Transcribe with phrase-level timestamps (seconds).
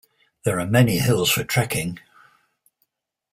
[0.45, 1.99] There are many hills for trekking.